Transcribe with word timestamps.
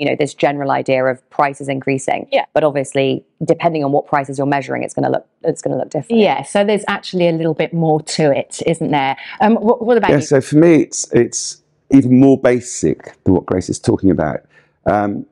you 0.00 0.06
know 0.06 0.16
this 0.18 0.32
general 0.32 0.70
idea 0.70 1.04
of 1.04 1.28
prices 1.28 1.68
increasing. 1.68 2.26
Yeah. 2.32 2.46
But 2.54 2.64
obviously, 2.64 3.22
depending 3.44 3.84
on 3.84 3.92
what 3.92 4.06
prices 4.06 4.38
you're 4.38 4.46
measuring, 4.46 4.82
it's 4.82 4.94
going 4.94 5.04
to 5.04 5.10
look 5.10 5.26
it's 5.42 5.60
going 5.60 5.72
to 5.72 5.78
look 5.78 5.90
different. 5.90 6.20
Yeah, 6.20 6.42
so 6.42 6.64
there's 6.64 6.84
actually 6.88 7.28
a 7.28 7.32
little 7.32 7.54
bit 7.54 7.74
more 7.74 8.00
to 8.02 8.36
it, 8.36 8.62
isn't 8.66 8.90
there? 8.90 9.16
Um, 9.42 9.56
what, 9.56 9.84
what 9.84 9.98
about 9.98 10.10
Yeah, 10.10 10.16
you? 10.16 10.22
so 10.22 10.40
for 10.40 10.56
me, 10.56 10.76
it's 10.82 11.12
it's 11.12 11.62
even 11.92 12.18
more 12.18 12.40
basic 12.40 13.22
than 13.24 13.34
what 13.34 13.44
Grace 13.44 13.68
is 13.68 13.78
talking 13.78 14.10
about. 14.10 14.40
Um, 14.86 15.26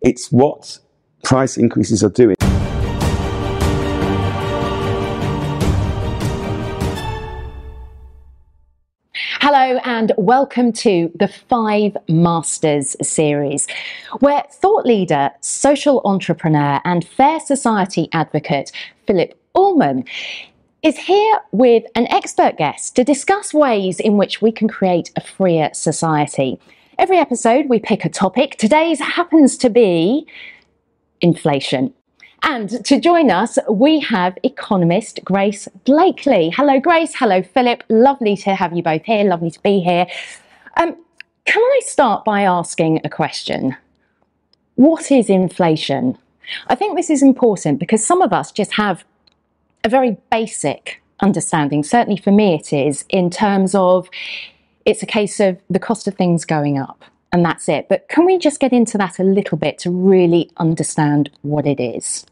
it's 0.00 0.32
what 0.32 0.78
price 1.22 1.58
increases 1.58 2.02
are 2.02 2.10
doing. 2.10 2.36
And 10.02 10.10
welcome 10.18 10.72
to 10.72 11.12
the 11.14 11.28
Five 11.28 11.96
Masters 12.08 12.96
series, 13.00 13.68
where 14.18 14.42
thought 14.50 14.84
leader, 14.84 15.30
social 15.42 16.02
entrepreneur, 16.04 16.80
and 16.84 17.06
fair 17.06 17.38
society 17.38 18.08
advocate 18.12 18.72
Phillip 19.06 19.38
Ullmann 19.54 20.04
is 20.82 20.98
here 20.98 21.38
with 21.52 21.84
an 21.94 22.08
expert 22.08 22.56
guest 22.56 22.96
to 22.96 23.04
discuss 23.04 23.54
ways 23.54 24.00
in 24.00 24.16
which 24.16 24.42
we 24.42 24.50
can 24.50 24.66
create 24.66 25.12
a 25.14 25.20
freer 25.20 25.70
society. 25.72 26.58
Every 26.98 27.18
episode, 27.18 27.68
we 27.68 27.78
pick 27.78 28.04
a 28.04 28.08
topic. 28.08 28.56
Today's 28.56 28.98
happens 28.98 29.56
to 29.58 29.70
be 29.70 30.26
inflation. 31.20 31.94
And 32.44 32.84
to 32.84 33.00
join 33.00 33.30
us, 33.30 33.58
we 33.70 34.00
have 34.00 34.36
economist 34.42 35.20
Grace 35.24 35.68
Blakeley. 35.84 36.50
Hello, 36.50 36.80
Grace. 36.80 37.14
Hello, 37.14 37.40
Phillip. 37.42 37.84
Lovely 37.88 38.36
to 38.38 38.54
have 38.54 38.72
you 38.72 38.82
both 38.82 39.04
here. 39.04 39.24
Lovely 39.24 39.50
to 39.50 39.62
be 39.62 39.80
here. 39.80 40.06
Um, 40.76 40.96
can 41.44 41.62
I 41.62 41.80
start 41.84 42.24
by 42.24 42.42
asking 42.42 43.00
a 43.04 43.08
question? 43.08 43.76
What 44.74 45.12
is 45.12 45.30
inflation? 45.30 46.18
I 46.66 46.74
think 46.74 46.96
this 46.96 47.10
is 47.10 47.22
important 47.22 47.78
because 47.78 48.04
some 48.04 48.20
of 48.20 48.32
us 48.32 48.50
just 48.50 48.72
have 48.72 49.04
a 49.84 49.88
very 49.88 50.16
basic 50.30 51.00
understanding. 51.20 51.84
Certainly 51.84 52.20
for 52.22 52.32
me, 52.32 52.54
it 52.54 52.72
is 52.72 53.04
in 53.08 53.30
terms 53.30 53.74
of 53.74 54.08
it's 54.84 55.02
a 55.02 55.06
case 55.06 55.38
of 55.38 55.58
the 55.70 55.78
cost 55.78 56.08
of 56.08 56.14
things 56.14 56.44
going 56.44 56.78
up 56.78 57.04
and 57.32 57.44
that's 57.44 57.68
it. 57.68 57.88
But 57.88 58.08
can 58.08 58.26
we 58.26 58.38
just 58.38 58.60
get 58.60 58.72
into 58.72 58.98
that 58.98 59.18
a 59.18 59.24
little 59.24 59.56
bit 59.56 59.78
to 59.78 59.90
really 59.90 60.50
understand 60.56 61.30
what 61.42 61.66
it 61.66 61.80
is? 61.80 62.26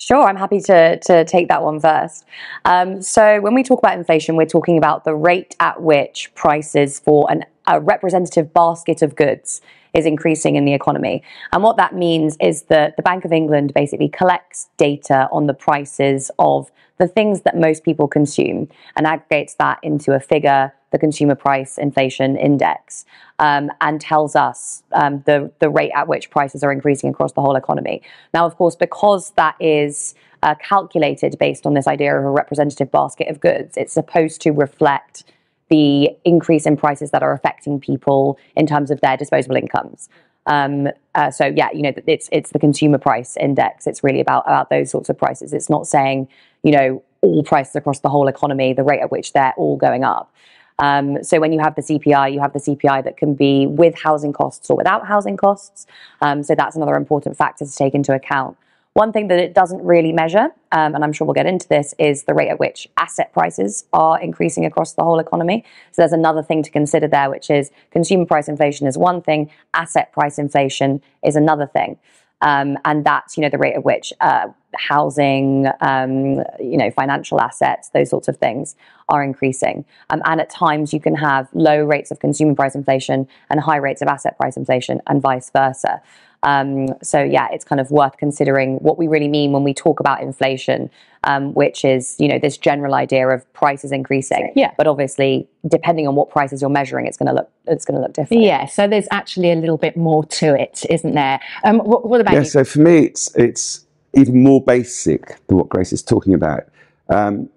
Sure, 0.00 0.26
I'm 0.26 0.36
happy 0.36 0.60
to, 0.60 0.98
to 0.98 1.26
take 1.26 1.48
that 1.48 1.62
one 1.62 1.78
first. 1.78 2.24
Um, 2.64 3.02
so, 3.02 3.38
when 3.42 3.54
we 3.54 3.62
talk 3.62 3.80
about 3.80 3.98
inflation, 3.98 4.34
we're 4.34 4.46
talking 4.46 4.78
about 4.78 5.04
the 5.04 5.14
rate 5.14 5.54
at 5.60 5.82
which 5.82 6.34
prices 6.34 6.98
for 6.98 7.30
an, 7.30 7.44
a 7.66 7.82
representative 7.82 8.54
basket 8.54 9.02
of 9.02 9.14
goods 9.14 9.60
is 9.92 10.06
increasing 10.06 10.56
in 10.56 10.64
the 10.64 10.72
economy. 10.72 11.22
And 11.52 11.62
what 11.62 11.76
that 11.76 11.94
means 11.94 12.38
is 12.40 12.62
that 12.64 12.96
the 12.96 13.02
Bank 13.02 13.26
of 13.26 13.32
England 13.32 13.74
basically 13.74 14.08
collects 14.08 14.70
data 14.78 15.28
on 15.30 15.48
the 15.48 15.54
prices 15.54 16.30
of 16.38 16.70
the 16.96 17.06
things 17.06 17.42
that 17.42 17.58
most 17.58 17.84
people 17.84 18.08
consume 18.08 18.68
and 18.96 19.06
aggregates 19.06 19.54
that 19.56 19.80
into 19.82 20.12
a 20.14 20.20
figure, 20.20 20.72
the 20.90 20.98
Consumer 20.98 21.34
Price 21.34 21.78
Inflation 21.78 22.36
Index, 22.36 23.04
um, 23.38 23.70
and 23.80 24.00
tells 24.00 24.36
us 24.36 24.82
um, 24.92 25.22
the, 25.26 25.50
the 25.60 25.70
rate 25.70 25.92
at 25.94 26.08
which 26.08 26.30
prices 26.30 26.62
are 26.62 26.72
increasing 26.72 27.10
across 27.10 27.32
the 27.32 27.40
whole 27.40 27.56
economy. 27.56 28.02
Now, 28.34 28.46
of 28.46 28.56
course, 28.56 28.76
because 28.76 29.30
that 29.32 29.56
is 29.60 30.14
uh, 30.42 30.54
calculated 30.56 31.36
based 31.38 31.66
on 31.66 31.74
this 31.74 31.86
idea 31.86 32.16
of 32.16 32.24
a 32.24 32.30
representative 32.30 32.90
basket 32.90 33.28
of 33.28 33.40
goods, 33.40 33.76
it's 33.76 33.92
supposed 33.92 34.40
to 34.42 34.50
reflect 34.50 35.24
the 35.68 36.10
increase 36.24 36.66
in 36.66 36.76
prices 36.76 37.12
that 37.12 37.22
are 37.22 37.32
affecting 37.32 37.78
people 37.80 38.38
in 38.56 38.66
terms 38.66 38.90
of 38.90 39.00
their 39.00 39.16
disposable 39.16 39.56
incomes. 39.56 40.08
Um, 40.46 40.88
uh, 41.14 41.30
so 41.30 41.46
yeah, 41.46 41.68
you 41.72 41.82
know, 41.82 41.92
it's 42.06 42.28
it's 42.32 42.50
the 42.50 42.58
consumer 42.58 42.98
price 42.98 43.36
index. 43.36 43.86
It's 43.86 44.02
really 44.02 44.20
about 44.20 44.44
about 44.46 44.70
those 44.70 44.90
sorts 44.90 45.08
of 45.08 45.16
prices. 45.16 45.52
It's 45.52 45.70
not 45.70 45.86
saying 45.86 46.28
you 46.62 46.72
know 46.72 47.02
all 47.20 47.42
prices 47.44 47.76
across 47.76 48.00
the 48.00 48.08
whole 48.08 48.26
economy, 48.28 48.72
the 48.72 48.82
rate 48.82 49.00
at 49.00 49.10
which 49.10 49.32
they're 49.32 49.54
all 49.56 49.76
going 49.76 50.04
up. 50.04 50.32
Um, 50.80 51.22
so 51.22 51.38
when 51.38 51.52
you 51.52 51.60
have 51.60 51.74
the 51.74 51.82
CPI, 51.82 52.32
you 52.32 52.40
have 52.40 52.52
the 52.52 52.58
CPI 52.58 53.04
that 53.04 53.16
can 53.16 53.34
be 53.34 53.66
with 53.66 53.94
housing 53.94 54.32
costs 54.32 54.68
or 54.70 54.76
without 54.76 55.06
housing 55.06 55.36
costs. 55.36 55.86
Um, 56.20 56.42
so 56.42 56.54
that's 56.54 56.74
another 56.74 56.96
important 56.96 57.36
factor 57.36 57.64
to 57.64 57.72
take 57.72 57.94
into 57.94 58.12
account. 58.14 58.56
One 58.94 59.12
thing 59.12 59.28
that 59.28 59.38
it 59.38 59.54
doesn't 59.54 59.84
really 59.84 60.12
measure, 60.12 60.48
um, 60.72 60.96
and 60.96 61.04
I'm 61.04 61.12
sure 61.12 61.24
we'll 61.24 61.34
get 61.34 61.46
into 61.46 61.68
this, 61.68 61.94
is 61.98 62.24
the 62.24 62.34
rate 62.34 62.48
at 62.48 62.58
which 62.58 62.88
asset 62.96 63.32
prices 63.32 63.84
are 63.92 64.20
increasing 64.20 64.64
across 64.64 64.94
the 64.94 65.04
whole 65.04 65.20
economy. 65.20 65.64
So 65.92 66.02
there's 66.02 66.12
another 66.12 66.42
thing 66.42 66.64
to 66.64 66.70
consider 66.70 67.06
there, 67.06 67.30
which 67.30 67.50
is 67.50 67.70
consumer 67.92 68.26
price 68.26 68.48
inflation 68.48 68.88
is 68.88 68.98
one 68.98 69.22
thing, 69.22 69.48
asset 69.74 70.12
price 70.12 70.38
inflation 70.38 71.00
is 71.22 71.36
another 71.36 71.66
thing. 71.66 71.98
Um, 72.42 72.78
and 72.84 73.04
that's 73.04 73.36
you 73.36 73.42
know 73.42 73.50
the 73.50 73.58
rate 73.58 73.74
at 73.74 73.84
which 73.84 74.12
uh, 74.20 74.48
housing, 74.76 75.66
um, 75.80 76.42
you 76.58 76.76
know, 76.76 76.90
financial 76.90 77.40
assets, 77.40 77.90
those 77.90 78.10
sorts 78.10 78.28
of 78.28 78.36
things 78.36 78.76
are 79.08 79.22
increasing. 79.22 79.84
Um, 80.10 80.22
and 80.24 80.40
at 80.40 80.50
times 80.50 80.92
you 80.92 81.00
can 81.00 81.14
have 81.16 81.48
low 81.52 81.82
rates 81.82 82.10
of 82.10 82.20
consumer 82.20 82.54
price 82.54 82.74
inflation 82.74 83.26
and 83.50 83.60
high 83.60 83.76
rates 83.76 84.02
of 84.02 84.08
asset 84.08 84.36
price 84.36 84.56
inflation, 84.56 85.00
and 85.06 85.20
vice 85.20 85.50
versa. 85.50 86.00
Um, 86.42 86.88
so 87.02 87.22
yeah, 87.22 87.48
it's 87.52 87.64
kind 87.64 87.80
of 87.80 87.90
worth 87.90 88.16
considering 88.16 88.76
what 88.76 88.96
we 88.98 89.08
really 89.08 89.28
mean 89.28 89.52
when 89.52 89.62
we 89.62 89.74
talk 89.74 90.00
about 90.00 90.22
inflation, 90.22 90.90
um, 91.24 91.52
which 91.52 91.84
is 91.84 92.16
you 92.18 92.28
know 92.28 92.38
this 92.38 92.56
general 92.56 92.94
idea 92.94 93.28
of 93.28 93.50
prices 93.52 93.92
increasing. 93.92 94.52
Yeah. 94.56 94.72
But 94.76 94.86
obviously, 94.86 95.48
depending 95.68 96.08
on 96.08 96.14
what 96.14 96.30
prices 96.30 96.60
you're 96.62 96.70
measuring, 96.70 97.06
it's 97.06 97.16
going 97.16 97.28
to 97.28 97.34
look 97.34 97.50
it's 97.66 97.84
going 97.84 97.96
to 97.96 98.02
look 98.02 98.14
different. 98.14 98.42
Yeah, 98.42 98.66
so 98.66 98.88
there's 98.88 99.08
actually 99.10 99.52
a 99.52 99.56
little 99.56 99.76
bit 99.76 99.96
more 99.96 100.24
to 100.24 100.54
it, 100.54 100.84
isn't 100.88 101.14
there? 101.14 101.40
Um, 101.64 101.78
what, 101.80 102.08
what 102.08 102.20
about 102.20 102.34
Yeah, 102.34 102.40
you? 102.40 102.46
so 102.46 102.64
for 102.64 102.80
me, 102.80 103.04
it's 103.06 103.34
it's 103.36 103.86
even 104.14 104.42
more 104.42 104.62
basic 104.62 105.46
than 105.46 105.58
what 105.58 105.68
Grace 105.68 105.92
is 105.92 106.02
talking 106.02 106.34
about. 106.34 106.64
Um, 107.10 107.48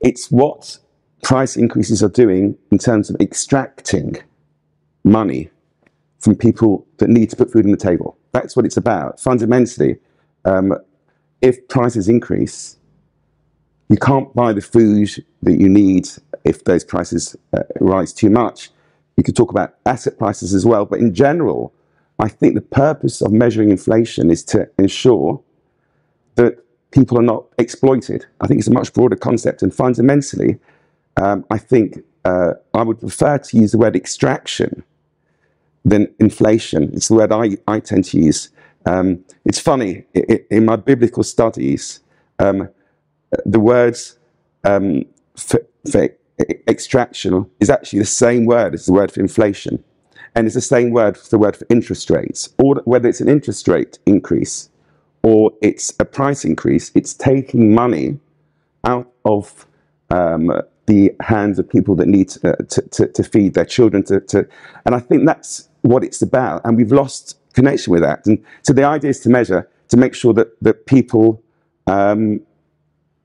it's 0.00 0.30
what 0.30 0.78
price 1.22 1.56
increases 1.56 2.02
are 2.02 2.08
doing 2.08 2.56
in 2.70 2.78
terms 2.78 3.10
of 3.10 3.16
extracting 3.20 4.16
money 5.04 5.50
from 6.18 6.34
people 6.34 6.86
that 6.98 7.08
need 7.08 7.30
to 7.30 7.36
put 7.36 7.52
food 7.52 7.64
on 7.64 7.70
the 7.70 7.76
table. 7.76 8.16
That's 8.32 8.56
what 8.56 8.64
it's 8.64 8.76
about. 8.76 9.20
Fundamentally, 9.20 9.98
um, 10.44 10.74
if 11.40 11.66
prices 11.68 12.08
increase, 12.08 12.76
you 13.88 13.96
can't 13.96 14.34
buy 14.34 14.52
the 14.52 14.60
food 14.60 15.08
that 15.42 15.60
you 15.60 15.68
need 15.68 16.08
if 16.44 16.64
those 16.64 16.84
prices 16.84 17.36
uh, 17.52 17.62
rise 17.80 18.12
too 18.12 18.30
much. 18.30 18.70
You 19.16 19.24
could 19.24 19.36
talk 19.36 19.50
about 19.50 19.76
asset 19.86 20.18
prices 20.18 20.54
as 20.54 20.66
well, 20.66 20.84
but 20.84 20.98
in 20.98 21.14
general, 21.14 21.72
I 22.18 22.28
think 22.28 22.54
the 22.54 22.60
purpose 22.60 23.22
of 23.22 23.32
measuring 23.32 23.70
inflation 23.70 24.30
is 24.30 24.42
to 24.44 24.68
ensure 24.78 25.40
that 26.34 26.64
people 26.90 27.18
are 27.18 27.22
not 27.22 27.44
exploited. 27.58 28.26
I 28.40 28.46
think 28.46 28.58
it's 28.58 28.68
a 28.68 28.72
much 28.72 28.92
broader 28.92 29.16
concept, 29.16 29.62
and 29.62 29.74
fundamentally, 29.74 30.58
um, 31.16 31.44
I 31.50 31.58
think 31.58 31.98
uh, 32.24 32.54
I 32.74 32.82
would 32.82 33.00
prefer 33.00 33.38
to 33.38 33.56
use 33.56 33.72
the 33.72 33.78
word 33.78 33.96
extraction 33.96 34.84
than 35.84 36.12
inflation. 36.18 36.90
It's 36.92 37.08
the 37.08 37.14
word 37.14 37.32
I, 37.32 37.56
I 37.66 37.80
tend 37.80 38.04
to 38.06 38.18
use. 38.18 38.50
Um, 38.86 39.24
it's 39.44 39.58
funny, 39.58 40.04
i 40.16 40.22
i 40.30 40.40
in 40.50 40.64
my 40.64 40.76
biblical 40.76 41.22
studies, 41.22 42.00
um, 42.38 42.68
the 43.44 43.60
words 43.60 44.18
um, 44.64 45.04
for, 45.36 45.60
for 45.90 46.08
extraction 46.68 47.50
is 47.60 47.68
actually 47.68 47.98
the 47.98 48.06
same 48.06 48.46
word 48.46 48.74
as 48.74 48.86
the 48.86 48.92
word 48.92 49.12
for 49.12 49.20
inflation. 49.20 49.82
And 50.34 50.46
it's 50.46 50.54
the 50.54 50.60
same 50.60 50.90
word 50.90 51.16
for 51.16 51.28
the 51.28 51.38
word 51.38 51.56
for 51.56 51.66
interest 51.68 52.10
rates, 52.10 52.48
or 52.62 52.76
whether 52.84 53.08
it's 53.08 53.20
an 53.20 53.28
interest 53.28 53.66
rate 53.66 53.98
increase 54.06 54.70
or 55.22 55.52
it's 55.60 55.92
a 56.00 56.04
price 56.04 56.44
increase, 56.44 56.90
it's 56.94 57.12
taking 57.12 57.74
money 57.74 58.18
out 58.84 59.10
of 59.24 59.66
um, 60.10 60.50
the 60.88 61.14
hands 61.20 61.58
of 61.60 61.68
people 61.68 61.94
that 61.96 62.08
need 62.08 62.28
uh, 62.42 62.56
to, 62.72 62.82
to, 62.94 63.06
to 63.16 63.22
feed 63.22 63.54
their 63.54 63.64
children. 63.64 64.02
To, 64.04 64.20
to, 64.32 64.38
and 64.84 64.94
I 64.94 65.00
think 65.08 65.26
that's 65.26 65.68
what 65.82 66.02
it's 66.02 66.20
about. 66.20 66.62
And 66.64 66.76
we've 66.76 66.92
lost 67.02 67.38
connection 67.52 67.92
with 67.92 68.02
that. 68.02 68.26
And 68.26 68.44
so 68.62 68.72
the 68.72 68.84
idea 68.84 69.10
is 69.10 69.20
to 69.20 69.28
measure, 69.28 69.68
to 69.88 69.96
make 69.96 70.14
sure 70.14 70.34
that, 70.34 70.48
that 70.62 70.86
people 70.86 71.42
um, 71.86 72.40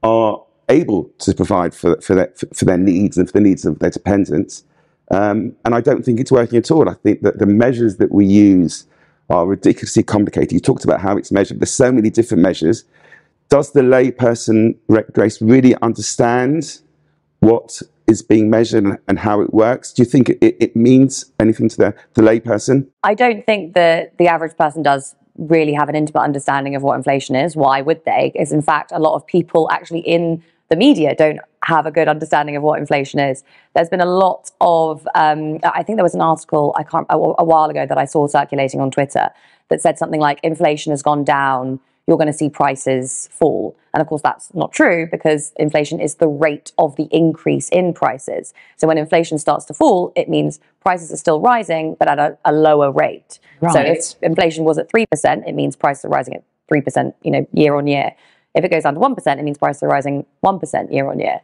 are 0.04 0.44
able 0.70 1.12
to 1.20 1.34
provide 1.34 1.74
for, 1.74 2.00
for, 2.02 2.16
their, 2.16 2.32
for 2.54 2.66
their 2.66 2.78
needs 2.78 3.18
and 3.18 3.28
for 3.28 3.34
the 3.34 3.42
needs 3.42 3.66
of 3.66 3.80
their 3.80 3.90
dependents. 3.90 4.64
Um, 5.12 5.56
and 5.66 5.76
I 5.76 5.82
don't 5.82 6.04
think 6.06 6.20
it's 6.20 6.32
working 6.32 6.58
at 6.58 6.72
all. 6.72 6.88
I 6.90 6.94
think 6.94 7.22
that 7.22 7.40
the 7.40 7.46
measures 7.46 7.98
that 7.98 8.12
we 8.12 8.26
use 8.26 8.86
are 9.30 9.46
ridiculously 9.46 10.04
complicated. 10.04 10.52
You 10.52 10.60
talked 10.60 10.84
about 10.84 11.02
how 11.02 11.18
it's 11.18 11.32
measured. 11.32 11.60
There's 11.60 11.72
so 11.72 11.92
many 11.92 12.10
different 12.10 12.44
measures. 12.44 12.86
Does 13.50 13.74
the 13.74 13.82
layperson, 13.82 14.76
Grace, 15.14 15.42
really 15.42 15.76
understand 15.82 16.80
what 17.44 17.82
is 18.08 18.22
being 18.22 18.50
measured 18.50 18.86
and- 19.08 19.20
how 19.20 19.42
it 19.42 19.54
works? 19.54 19.94
Do 19.94 20.02
you 20.02 20.06
think 20.06 20.30
it, 20.30 20.40
it 20.42 20.76
means 20.76 21.32
anything 21.40 21.70
to 21.70 21.78
the, 21.78 21.96
the 22.14 22.22
layperson? 22.22 22.88
I 23.04 23.14
don't 23.14 23.46
think 23.46 23.74
that 23.74 24.18
the 24.18 24.28
average 24.28 24.58
person 24.58 24.82
does 24.84 25.16
really 25.38 25.74
have 25.74 25.90
an 25.90 25.96
intimate 25.96 26.22
understanding 26.22 26.76
of 26.76 26.84
what 26.84 26.96
inflation 26.96 27.36
is. 27.36 27.56
Why 27.56 27.82
would 27.82 28.06
they? 28.06 28.32
Because 28.34 28.52
in 28.52 28.62
fact, 28.62 28.92
a 28.94 29.00
lot 29.00 29.16
of 29.16 29.26
people 29.26 29.70
actually 29.72 30.02
in 30.02 30.44
the 30.70 30.76
media 30.76 31.16
don't 31.16 31.40
have 31.64 31.86
a 31.86 31.92
good 31.92 32.08
understanding 32.08 32.56
of 32.56 32.64
what 32.64 32.80
inflation 32.80 33.20
is. 33.20 33.44
There's 33.76 33.90
been 33.90 34.02
a 34.02 34.06
lot 34.06 34.52
of, 34.62 35.08
um, 35.16 35.60
I 35.64 35.84
think 35.84 35.98
there 35.98 36.04
was 36.04 36.16
an 36.16 36.22
article 36.22 36.74
I 36.78 36.84
can't 36.84 37.08
a, 37.10 37.16
a 37.16 37.44
while 37.44 37.70
ago 37.70 37.86
that 37.86 37.98
I 37.98 38.06
saw 38.06 38.28
circulating 38.28 38.80
on 38.80 38.92
Twitter 38.92 39.30
that 39.70 39.82
said 39.82 39.98
something 39.98 40.20
like 40.20 40.40
inflation 40.44 40.92
has 40.92 41.02
gone 41.02 41.24
down 41.24 41.80
you're 42.08 42.18
going 42.18 42.28
to 42.28 42.34
see 42.34 42.50
prices 42.50 43.30
fall. 43.32 43.78
And 43.94 44.02
of 44.02 44.08
course, 44.08 44.22
that's 44.22 44.54
not 44.54 44.74
true 44.74 45.08
because 45.10 45.54
inflation 45.58 46.00
is 46.00 46.16
the 46.16 46.28
rate 46.28 46.72
of 46.78 46.96
the 46.96 47.08
increase 47.12 47.70
in 47.70 47.94
prices. 47.94 48.54
So 48.78 48.88
when 48.88 48.98
inflation 48.98 49.38
starts 49.38 49.66
to 49.66 49.74
fall, 49.74 50.12
it 50.16 50.28
means 50.28 50.60
prices 50.82 51.14
are 51.14 51.18
still 51.18 51.40
rising, 51.40 51.96
but 51.98 52.08
at 52.08 52.20
a, 52.20 52.38
a 52.44 52.52
lower 52.52 52.92
rate. 52.92 53.40
Right. 53.62 53.74
So 53.74 53.80
if 53.80 54.22
inflation 54.22 54.66
was 54.66 54.78
at 54.78 54.92
3%, 54.92 55.48
it 55.48 55.54
means 55.54 55.76
prices 55.76 56.06
are 56.06 56.10
rising 56.10 56.36
at 56.36 56.44
3%, 56.72 57.14
you 57.24 57.32
know, 57.32 57.48
year 57.54 57.76
on 57.76 57.88
year. 57.88 58.14
If 58.54 58.64
it 58.66 58.70
goes 58.70 58.84
down 58.84 58.96
to 58.96 59.00
1%, 59.00 59.40
it 59.40 59.44
means 59.44 59.58
prices 59.58 59.84
are 59.84 59.90
rising 59.90 60.26
1% 60.44 60.94
year 60.94 61.10
on 61.10 61.20
year. 61.20 61.42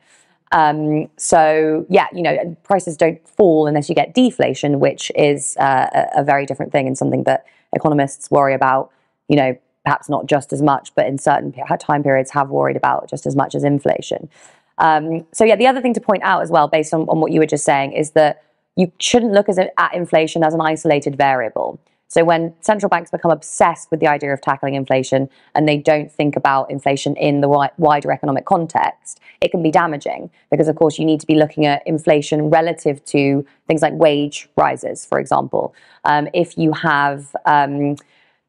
Um, 0.52 1.10
so 1.18 1.86
yeah, 1.90 2.08
you 2.12 2.24
know, 2.24 2.58
prices 2.64 2.98
don't 2.98 3.26
fall 3.28 3.68
unless 3.68 3.88
you 3.88 3.96
get 3.96 4.16
deflation, 4.16 4.80
which 4.80 5.12
is 5.16 5.56
uh, 5.58 5.88
a, 5.94 6.22
a 6.22 6.24
very 6.24 6.46
different 6.46 6.72
thing 6.72 6.88
and 6.88 6.98
something 6.98 7.24
that 7.24 7.46
economists 7.74 8.32
worry 8.32 8.56
about. 8.56 8.92
You 9.28 9.36
know, 9.36 9.58
perhaps 9.86 10.10
not 10.10 10.26
just 10.26 10.54
as 10.54 10.62
much, 10.62 10.94
but 10.96 11.08
in 11.08 11.18
certain 11.18 11.54
time 11.80 12.04
periods 12.04 12.32
have 12.32 12.50
worried 12.50 12.78
about 12.78 13.10
just 13.10 13.26
as 13.26 13.36
much 13.36 13.56
as 13.56 13.64
inflation. 13.64 14.30
Um, 14.78 15.26
so 15.34 15.44
yeah, 15.44 15.56
the 15.56 15.68
other 15.68 15.82
thing 15.82 15.94
to 15.94 16.02
point 16.02 16.24
out 16.24 16.42
as 16.42 16.50
well, 16.50 16.68
based 16.68 16.94
on, 16.94 17.02
on 17.02 17.20
what 17.20 17.32
you 17.32 17.40
were 17.40 17.46
just 17.46 17.66
saying, 17.66 17.94
is 17.94 18.12
that 18.12 18.44
you 18.76 18.92
shouldn't 19.00 19.34
look 19.34 19.50
as, 19.50 19.60
at 19.60 19.94
inflation 19.94 20.44
as 20.44 20.54
an 20.54 20.62
isolated 20.62 21.18
variable. 21.18 21.80
So 22.08 22.24
when 22.24 22.56
central 22.62 22.90
banks 22.90 23.12
become 23.12 23.30
obsessed 23.30 23.92
with 23.92 24.00
the 24.00 24.08
idea 24.08 24.34
of 24.34 24.42
tackling 24.42 24.74
inflation 24.74 25.30
and 25.54 25.70
they 25.70 25.78
don't 25.78 26.12
think 26.12 26.36
about 26.36 26.72
inflation 26.72 27.16
in 27.18 27.42
the 27.42 27.70
wider 27.78 28.12
economic 28.12 28.46
context, 28.46 29.20
it 29.42 29.52
can 29.52 29.62
be 29.62 29.70
damaging 29.70 30.32
because, 30.50 30.68
of 30.68 30.76
course, 30.76 30.98
you 30.98 31.06
need 31.06 31.20
to 31.20 31.28
be 31.28 31.36
looking 31.36 31.68
at 31.68 31.86
inflation 31.86 32.50
relative 32.50 33.06
to 33.06 33.46
things 33.68 33.84
like 33.84 33.94
wage 33.94 34.50
rises, 34.56 35.06
for 35.06 35.20
example. 35.20 35.76
Um, 36.04 36.28
if 36.34 36.58
you 36.58 36.72
have 36.72 37.36
um, 37.46 37.96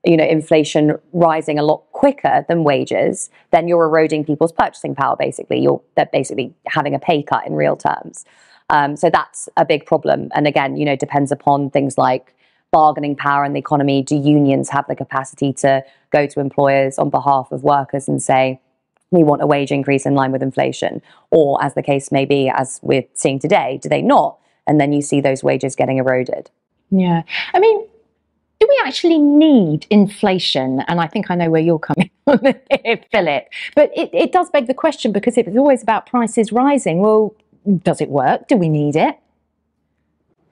you 0.05 0.17
know 0.17 0.25
inflation 0.25 0.97
rising 1.13 1.59
a 1.59 1.63
lot 1.63 1.85
quicker 1.93 2.45
than 2.49 2.65
wages, 2.65 3.31
then 3.51 3.69
you're 3.69 3.85
eroding 3.85 4.25
people's 4.25 4.53
purchasing 4.53 4.95
power. 4.95 5.17
Basically, 5.19 5.61
you're 5.61 5.83
they're 5.97 6.09
basically 6.13 6.55
having 6.67 6.95
a 6.95 6.99
pay 6.99 7.23
cut 7.23 7.47
in 7.47 7.55
real 7.55 7.77
terms. 7.77 8.25
Um, 8.71 8.97
so 8.97 9.11
that's 9.11 9.49
a 9.57 9.65
big 9.65 9.85
problem. 9.85 10.31
And 10.35 10.47
again, 10.47 10.77
you 10.77 10.85
know, 10.85 10.97
depends 10.97 11.33
upon 11.33 11.71
things 11.71 11.99
like 11.99 12.35
bargaining 12.71 13.17
power 13.17 13.45
in 13.45 13.53
the 13.53 13.59
economy. 13.59 14.03
Do 14.03 14.17
unions 14.17 14.69
have 14.71 14.87
the 14.87 14.95
capacity 14.95 15.53
to 15.55 15.83
go 16.11 16.27
to 16.27 16.41
employers 16.41 16.99
on 16.99 17.11
behalf 17.11 17.51
of 17.51 17.65
workers 17.65 18.09
and 18.09 18.23
say, 18.23 18.61
we 19.11 19.25
want 19.25 19.43
a 19.43 19.47
wage 19.47 19.73
increase 19.73 20.07
in 20.07 20.15
line 20.15 20.31
with 20.31 20.43
inflation? 20.43 21.03
Or, 21.33 21.63
as 21.63 21.75
the 21.75 21.83
case 21.83 22.13
may 22.13 22.25
be, 22.25 22.49
as 22.49 22.79
we're 22.83 23.05
seeing 23.15 23.41
today, 23.41 23.81
do 23.83 23.89
they 23.89 24.03
not? 24.03 24.39
And 24.69 24.81
then 24.81 24.93
you 24.93 25.03
see 25.03 25.21
those 25.21 25.43
wages 25.43 25.75
getting 25.75 25.99
eroded. 25.99 26.49
Yeah. 26.91 27.23
I 27.53 27.59
mean, 27.59 27.87
we 28.71 28.83
actually 28.87 29.19
need 29.19 29.87
inflation? 29.91 30.81
And 30.89 31.01
I 31.01 31.07
think 31.07 31.31
I 31.31 31.35
know 31.35 31.51
where 31.51 31.61
you're 31.61 31.79
coming 31.79 32.11
from 32.25 32.41
Phillip. 33.13 33.49
But 33.75 33.91
it, 33.95 34.11
it 34.13 34.33
does 34.33 34.49
beg 34.51 34.67
the 34.67 34.75
question 34.75 35.13
because 35.13 35.37
if 35.37 35.47
it's 35.47 35.57
always 35.57 35.83
about 35.83 36.07
prices 36.07 36.53
rising, 36.53 37.01
well, 37.01 37.35
does 37.83 38.01
it 38.01 38.09
work? 38.09 38.49
Do 38.49 38.57
we 38.57 38.69
need 38.69 38.97
it? 38.97 39.19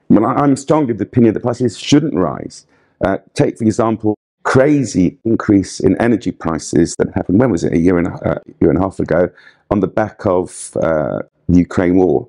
Well, 0.09 0.25
I'm 0.25 0.55
strongly 0.55 0.91
of 0.91 0.97
the 0.97 1.03
opinion 1.03 1.33
that 1.35 1.41
prices 1.41 1.77
shouldn't 1.77 2.15
rise. 2.15 2.65
Uh, 3.05 3.17
take, 3.33 3.57
for 3.57 3.63
example, 3.63 4.15
crazy 4.43 5.17
increase 5.23 5.79
in 5.79 5.99
energy 6.01 6.31
prices 6.31 6.95
that 6.97 7.07
happened, 7.13 7.39
when 7.39 7.51
was 7.51 7.63
it, 7.63 7.73
a 7.73 7.77
year 7.77 7.97
and 7.97 8.07
a, 8.07 8.11
uh, 8.27 8.39
year 8.59 8.71
and 8.71 8.79
a 8.79 8.81
half 8.81 8.99
ago, 8.99 9.29
on 9.69 9.79
the 9.79 9.87
back 9.87 10.25
of 10.25 10.75
uh, 10.81 11.19
the 11.47 11.59
Ukraine 11.59 11.95
war, 11.95 12.27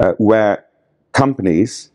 uh, 0.00 0.12
where 0.18 0.64
companies 1.12 1.90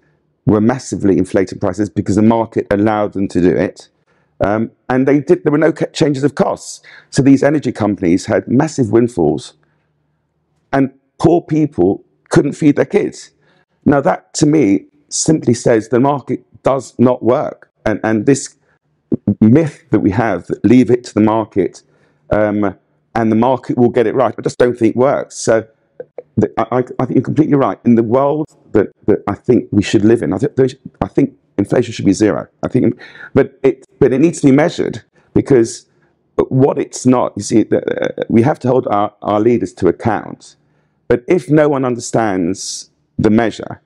were 0.46 0.62
massively 0.62 1.18
inflating 1.18 1.60
prices 1.60 1.90
because 1.90 2.16
the 2.16 2.22
market 2.22 2.68
allowed 2.72 3.14
them 3.14 3.28
to 3.30 3.42
do 3.42 3.56
it. 3.56 3.90
Um, 4.42 4.72
and 4.90 5.08
they 5.08 5.20
did, 5.20 5.44
there 5.44 5.52
were 5.52 5.58
no 5.58 5.72
changes 5.72 6.24
of 6.24 6.36
costs. 6.36 6.82
So 7.10 7.22
these 7.22 7.42
energy 7.42 7.72
companies 7.72 8.26
had 8.26 8.48
massive 8.48 8.92
windfalls, 8.92 9.54
and 10.74 10.92
poor 11.20 11.42
people 11.42 12.04
couldn't 12.30 12.54
feed 12.54 12.76
their 12.76 12.86
kids. 12.86 13.32
Now, 13.86 14.02
that 14.02 14.34
to 14.36 14.46
me 14.46 14.86
simply 15.10 15.54
says 15.54 15.90
the 15.90 16.00
market 16.00 16.44
does 16.64 16.94
not 17.00 17.24
work. 17.24 17.72
And, 17.86 18.00
and 18.04 18.26
this 18.26 18.56
myth 19.40 19.86
that 19.92 20.00
we 20.00 20.12
have 20.12 20.48
that 20.48 20.66
leave 20.66 20.90
it 20.92 21.04
to 21.06 21.14
the 21.14 21.22
market 21.22 21.84
um, 22.32 22.76
and 23.14 23.32
the 23.32 23.36
market 23.36 23.78
will 23.78 23.90
get 23.90 24.08
it 24.08 24.16
right, 24.16 24.36
I 24.38 24.42
just 24.42 24.58
don't 24.58 24.78
think 24.78 24.96
works. 24.96 25.36
So 25.38 25.66
I, 26.58 26.66
I, 26.72 26.82
think 26.82 27.12
you're 27.12 27.22
completely 27.22 27.56
right. 27.56 27.80
In 27.86 27.96
the 27.96 28.04
world 28.04 28.48
that, 28.74 28.88
that 29.06 29.24
I 29.28 29.36
think 29.36 29.70
we 29.72 29.82
should 29.82 30.04
live 30.04 30.22
in, 30.22 30.34
I, 30.34 30.38
th- 30.38 30.76
I 31.02 31.08
think 31.08 31.34
inflation 31.58 31.94
should 31.94 32.06
be 32.06 32.14
zero. 32.14 32.48
I 32.64 32.68
think, 32.68 33.00
but 33.34 33.58
it 33.64 33.86
but 34.00 34.12
it 34.12 34.20
needs 34.20 34.42
to 34.42 34.48
be 34.48 34.52
measured 34.52 35.04
because 35.34 35.88
what 36.36 36.78
it's 36.78 37.06
not. 37.06 37.34
You 37.36 37.44
see, 37.44 37.66
uh, 37.72 38.10
we 38.28 38.42
have 38.42 38.60
to 38.60 38.68
hold 38.68 38.88
our, 38.88 39.14
our 39.22 39.40
leaders 39.40 39.74
to 39.76 39.88
account. 39.88 40.56
But 41.08 41.24
if 41.28 41.50
no 41.50 41.70
one 41.70 41.86
understands 41.86 42.90
the 43.18 43.30
measure, 43.30 43.82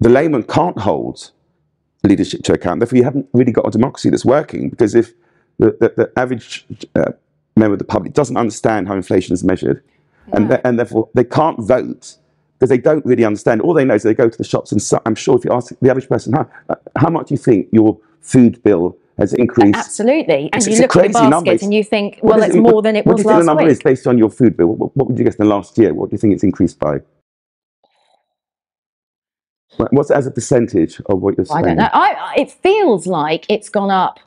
the 0.00 0.08
layman 0.08 0.42
can't 0.42 0.78
hold 0.78 1.30
leadership 2.02 2.42
to 2.44 2.52
account. 2.52 2.80
Therefore, 2.80 2.96
you 2.96 3.04
haven't 3.04 3.28
really 3.32 3.52
got 3.52 3.66
a 3.66 3.70
democracy 3.70 4.10
that's 4.10 4.24
working 4.24 4.70
because 4.70 4.94
if 4.94 5.12
the, 5.58 5.76
the, 5.80 5.92
the 5.96 6.12
average 6.16 6.66
uh, 6.94 7.12
member 7.56 7.74
of 7.74 7.78
the 7.78 7.84
public 7.84 8.12
doesn't 8.12 8.36
understand 8.36 8.88
how 8.88 8.94
inflation 8.94 9.32
is 9.32 9.44
measured, 9.44 9.82
and, 10.32 10.60
and 10.64 10.78
therefore 10.78 11.08
they 11.14 11.24
can't 11.24 11.58
vote 11.60 12.16
because 12.58 12.70
they 12.70 12.78
don't 12.78 13.04
really 13.04 13.24
understand. 13.24 13.60
All 13.60 13.74
they 13.74 13.84
know 13.84 13.94
is 13.94 14.02
they 14.02 14.14
go 14.14 14.28
to 14.28 14.38
the 14.38 14.44
shops, 14.44 14.72
and 14.72 14.80
so, 14.80 15.00
I'm 15.04 15.14
sure 15.14 15.36
if 15.36 15.44
you 15.44 15.52
ask 15.52 15.72
the 15.80 15.90
average 15.90 16.08
person, 16.08 16.32
how, 16.32 16.48
how 16.96 17.10
much 17.10 17.28
do 17.28 17.34
you 17.34 17.38
think 17.38 17.68
your 17.70 17.98
food 18.20 18.62
bill 18.62 18.96
has 19.18 19.34
increased? 19.34 19.76
Absolutely. 19.76 20.50
And 20.52 20.56
it's, 20.56 20.66
you 20.66 20.72
it's 20.72 20.80
look 20.80 20.96
at 20.96 21.02
the 21.02 21.08
basket 21.10 21.28
number. 21.28 21.52
and 21.52 21.74
you 21.74 21.84
think, 21.84 22.18
well, 22.22 22.42
it's 22.42 22.54
it, 22.54 22.60
more 22.60 22.82
than 22.82 22.96
it 22.96 23.04
was 23.06 23.24
last 23.24 23.24
week. 23.24 23.26
What 23.26 23.32
do 23.32 23.32
you 23.32 23.36
think 23.36 23.40
the 23.40 23.46
number 23.46 23.62
week? 23.64 23.72
is 23.72 23.82
based 23.82 24.06
on 24.06 24.18
your 24.18 24.30
food 24.30 24.56
bill? 24.56 24.68
What, 24.68 24.96
what 24.96 25.08
would 25.08 25.18
you 25.18 25.24
guess 25.24 25.36
in 25.36 25.46
the 25.46 25.54
last 25.54 25.76
year? 25.76 25.92
What 25.92 26.10
do 26.10 26.14
you 26.14 26.18
think 26.18 26.34
it's 26.34 26.44
increased 26.44 26.78
by? 26.78 27.00
What's 29.90 30.10
as 30.10 30.26
a 30.26 30.30
percentage 30.30 31.00
of 31.06 31.20
what 31.20 31.36
you're 31.36 31.44
saying? 31.44 31.64
I 31.64 31.68
don't 31.68 31.76
know. 31.76 31.88
I, 31.92 32.34
it 32.38 32.50
feels 32.50 33.06
like 33.06 33.44
it's 33.50 33.68
gone 33.68 33.90
up 33.90 34.20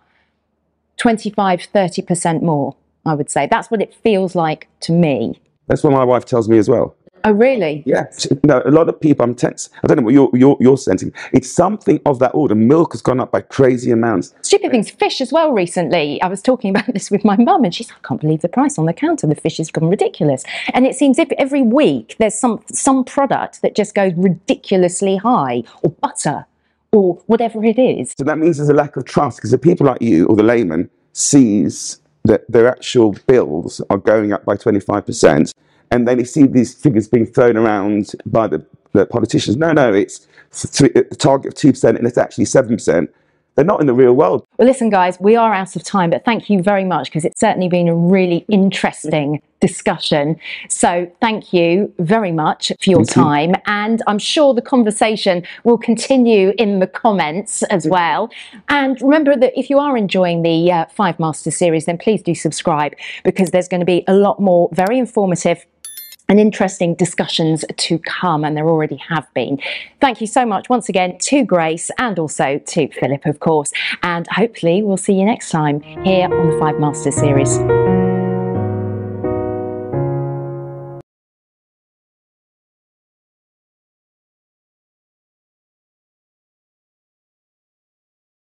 25, 0.97 1.67
30% 1.73 2.43
more, 2.43 2.75
I 3.05 3.15
would 3.15 3.31
say. 3.31 3.47
That's 3.49 3.71
what 3.71 3.81
it 3.81 3.93
feels 3.93 4.35
like 4.35 4.67
to 4.81 4.91
me. 4.91 5.39
That's 5.69 5.83
what 5.83 5.93
my 5.93 6.03
wife 6.03 6.25
tells 6.25 6.49
me 6.49 6.57
as 6.57 6.67
well. 6.67 6.95
Oh, 7.23 7.31
really? 7.31 7.83
Yeah. 7.85 8.05
No, 8.43 8.61
a 8.65 8.71
lot 8.71 8.89
of 8.89 8.99
people, 8.99 9.23
I'm 9.23 9.35
tense. 9.35 9.69
I 9.83 9.87
don't 9.87 9.97
know 9.97 10.03
what 10.03 10.13
you're, 10.13 10.29
you're, 10.33 10.57
you're 10.59 10.77
sensing. 10.77 11.13
It's 11.31 11.51
something 11.51 11.99
of 12.05 12.19
that 12.19 12.31
order. 12.33 12.55
Milk 12.55 12.93
has 12.93 13.01
gone 13.01 13.19
up 13.19 13.31
by 13.31 13.41
crazy 13.41 13.91
amounts. 13.91 14.33
Stupid 14.41 14.71
things. 14.71 14.89
Fish 14.89 15.21
as 15.21 15.31
well 15.31 15.51
recently. 15.51 16.21
I 16.21 16.27
was 16.27 16.41
talking 16.41 16.71
about 16.71 16.87
this 16.93 17.11
with 17.11 17.23
my 17.23 17.37
mum 17.37 17.65
and 17.65 17.75
she's 17.75 17.89
like, 17.89 17.99
I 18.03 18.07
can't 18.07 18.21
believe 18.21 18.41
the 18.41 18.49
price 18.49 18.79
on 18.79 18.85
the 18.85 18.93
counter. 18.93 19.27
The 19.27 19.35
fish 19.35 19.57
has 19.57 19.69
gone 19.69 19.89
ridiculous. 19.89 20.43
And 20.73 20.87
it 20.87 20.95
seems 20.95 21.19
if 21.19 21.29
every 21.37 21.61
week 21.61 22.15
there's 22.19 22.35
some, 22.35 22.63
some 22.71 23.03
product 23.03 23.61
that 23.61 23.75
just 23.75 23.93
goes 23.93 24.13
ridiculously 24.15 25.17
high 25.17 25.63
or 25.83 25.91
butter 25.91 26.45
or 26.91 27.15
whatever 27.27 27.63
it 27.63 27.77
is. 27.77 28.13
So 28.17 28.23
that 28.23 28.37
means 28.37 28.57
there's 28.57 28.69
a 28.69 28.73
lack 28.73 28.95
of 28.95 29.05
trust 29.05 29.37
because 29.37 29.51
the 29.51 29.57
people 29.57 29.85
like 29.85 30.01
you 30.01 30.25
or 30.27 30.35
the 30.35 30.43
layman 30.43 30.89
sees 31.13 31.99
that 32.23 32.49
their 32.49 32.67
actual 32.67 33.15
bills 33.27 33.81
are 33.89 33.97
going 33.97 34.33
up 34.33 34.45
by 34.45 34.55
25%, 34.55 35.51
and 35.91 36.07
then 36.07 36.19
you 36.19 36.25
see 36.25 36.45
these 36.45 36.73
figures 36.73 37.07
being 37.07 37.25
thrown 37.25 37.57
around 37.57 38.11
by 38.25 38.47
the, 38.47 38.65
the 38.93 39.05
politicians. 39.05 39.57
No, 39.57 39.71
no, 39.71 39.93
it's 39.93 40.27
the 40.51 41.15
target 41.17 41.53
of 41.53 41.73
2%, 41.73 41.97
and 41.97 42.07
it's 42.07 42.17
actually 42.17 42.45
7%. 42.45 43.07
They're 43.55 43.65
not 43.65 43.81
in 43.81 43.87
the 43.87 43.93
real 43.93 44.13
world. 44.13 44.45
Well, 44.57 44.69
listen, 44.69 44.89
guys, 44.89 45.19
we 45.19 45.35
are 45.35 45.53
out 45.53 45.75
of 45.75 45.83
time, 45.83 46.11
but 46.11 46.23
thank 46.23 46.49
you 46.49 46.63
very 46.63 46.85
much 46.85 47.09
because 47.09 47.25
it's 47.25 47.41
certainly 47.41 47.67
been 47.67 47.89
a 47.89 47.95
really 47.95 48.45
interesting 48.47 49.41
discussion. 49.59 50.39
So, 50.69 51.11
thank 51.19 51.51
you 51.51 51.93
very 51.99 52.31
much 52.31 52.71
for 52.81 52.89
your 52.89 53.03
thank 53.03 53.09
time. 53.09 53.49
You. 53.49 53.55
And 53.65 54.01
I'm 54.07 54.17
sure 54.17 54.53
the 54.53 54.61
conversation 54.61 55.43
will 55.65 55.77
continue 55.77 56.53
in 56.57 56.79
the 56.79 56.87
comments 56.87 57.61
as 57.63 57.85
well. 57.85 58.31
And 58.69 58.97
remember 59.01 59.35
that 59.35 59.51
if 59.59 59.69
you 59.69 59.77
are 59.77 59.97
enjoying 59.97 60.41
the 60.43 60.71
uh, 60.71 60.85
Five 60.85 61.19
Masters 61.19 61.57
series, 61.57 61.83
then 61.83 61.97
please 61.97 62.21
do 62.21 62.33
subscribe 62.35 62.93
because 63.25 63.51
there's 63.51 63.67
going 63.67 63.81
to 63.81 63.85
be 63.85 64.05
a 64.07 64.13
lot 64.13 64.39
more 64.39 64.69
very 64.71 64.97
informative 64.97 65.65
and 66.29 66.39
interesting 66.39 66.95
discussions 66.95 67.65
to 67.75 67.99
come, 67.99 68.45
and 68.45 68.55
there 68.55 68.69
already 68.69 68.97
have 69.09 69.27
been. 69.33 69.59
Thank 69.99 70.21
you 70.21 70.27
so 70.27 70.45
much 70.45 70.69
once 70.69 70.87
again 70.87 71.17
to 71.17 71.43
Grace 71.43 71.91
and 71.97 72.17
also 72.17 72.59
to 72.59 72.87
Phillip, 72.93 73.25
of 73.25 73.39
course, 73.39 73.73
and 74.03 74.27
hopefully 74.27 74.83
we'll 74.83 74.97
see 74.97 75.13
you 75.13 75.25
next 75.25 75.49
time 75.49 75.81
here 75.81 76.33
on 76.33 76.49
the 76.49 76.57
Five 76.59 76.79
Masters 76.79 77.15
series. 77.15 77.59